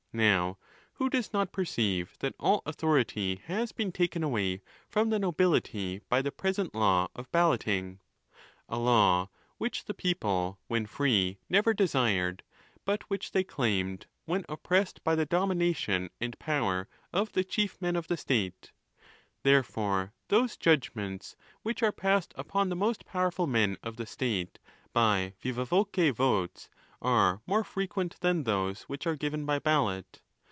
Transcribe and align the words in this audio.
Now, 0.13 0.57
who 0.95 1.09
does 1.09 1.31
not 1.31 1.53
per 1.53 1.63
ceive 1.63 2.17
that 2.19 2.35
all 2.37 2.61
authority 2.65 3.35
has 3.45 3.71
been 3.71 3.93
taken 3.93 4.23
away 4.23 4.61
from 4.89 5.09
the 5.09 5.17
nobility 5.17 6.01
by 6.09 6.21
the 6.21 6.33
present 6.33 6.75
law 6.75 7.07
of 7.15 7.31
balloting!—a 7.31 7.95
law 8.77 9.29
which 9.57 9.85
the 9.85 9.93
people, 9.93 10.59
when 10.67 10.85
free, 10.85 11.37
never 11.47 11.73
desired, 11.73 12.43
but 12.83 13.09
which 13.09 13.31
they 13.31 13.45
claimed 13.45 14.05
when 14.25 14.43
oppressed 14.49 15.01
by 15.05 15.15
the 15.15 15.25
domination 15.25 16.09
and 16.19 16.37
power 16.39 16.89
of 17.13 17.31
the 17.31 17.45
chief 17.45 17.81
men 17.81 17.95
of 17.95 18.09
the 18.09 18.17
state; 18.17 18.73
therefore, 19.43 20.11
those 20.27 20.57
judgments 20.57 21.37
which 21.63 21.81
are 21.81 21.93
passed 21.93 22.33
upon 22.35 22.67
the 22.67 22.75
most 22.75 23.05
powerful 23.05 23.47
men 23.47 23.77
of 23.81 23.95
the 23.95 24.05
state 24.05 24.59
by 24.91 25.33
viva 25.39 25.63
voce 25.63 26.11
votes, 26.13 26.69
are 27.03 27.41
more 27.47 27.63
frequent 27.63 28.13
ON 28.13 28.19
THE 28.21 28.27
LAWS, 28.27 28.35
ATT 28.35 28.35
than 28.35 28.43
those 28.43 28.81
which 28.83 29.07
are 29.07 29.15
given 29.15 29.43
by 29.43 29.57
ballot. 29.57 30.21